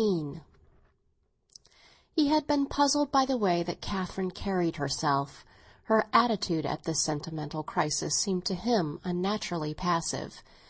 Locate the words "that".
3.62-3.82